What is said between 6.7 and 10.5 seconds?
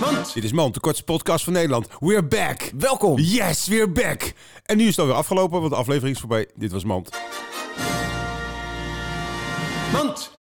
was Mand. Mand.